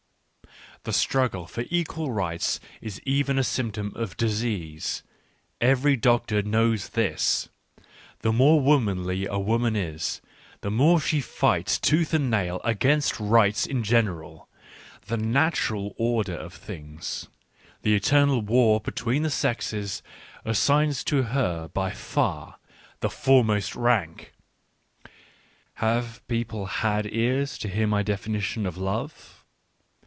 [0.83, 5.03] The struggle for equal rights is even a symptom of disease;
[5.61, 7.49] every doctor knows this.
[8.21, 10.21] The more womanly a woman is,
[10.61, 14.49] the more she fights tooth and nail against rights in general:
[15.05, 17.27] the natural order of things,
[17.83, 20.01] the eternal war between the sexes,
[20.45, 22.57] assigns to her by far
[23.01, 24.33] the foremost rank.
[25.75, 29.37] Have people had ears to hear my definition of love